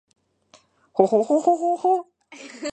[0.93, 2.67] ほほほほほっ h